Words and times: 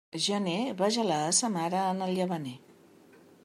Gener 0.27 0.61
va 0.79 0.89
gelar 0.95 1.19
a 1.25 1.35
sa 1.41 1.51
mare 1.59 1.85
en 1.93 2.01
el 2.07 2.17
llavaner. 2.21 2.59